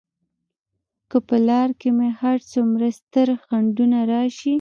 که 1.09 1.17
په 1.27 1.35
لار 1.47 1.69
کې 1.79 1.89
مې 1.97 2.09
هر 2.21 2.37
څومره 2.51 2.87
ستر 2.99 3.27
خنډونه 3.45 3.99
راشي. 4.11 4.49